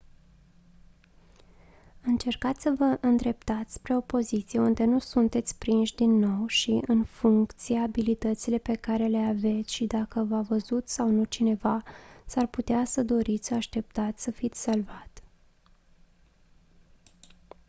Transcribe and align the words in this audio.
încercați 2.01 2.61
să 2.61 2.73
vă 2.77 2.97
îndreptați 3.01 3.73
spre 3.73 3.95
o 3.95 4.01
poziție 4.01 4.59
unde 4.59 4.83
nu 4.85 4.99
sunteți 4.99 5.57
prinși 5.57 5.95
din 5.95 6.09
nou 6.17 6.47
și 6.47 6.79
în 6.87 7.03
funcție 7.03 7.77
abilitățile 7.79 8.57
pe 8.57 8.75
care 8.75 9.07
le 9.07 9.17
aveți 9.17 9.73
și 9.73 9.85
dacă 9.85 10.23
v-a 10.23 10.41
văzut 10.41 10.89
sau 10.89 11.07
nu 11.09 11.23
cineva 11.23 11.83
s-ar 12.25 12.45
putea 12.47 12.85
să 12.85 13.03
doriți 13.03 13.47
să 13.47 13.53
așteptați 13.53 14.23
să 14.23 14.31
fiți 14.31 14.61
salvat 14.61 15.23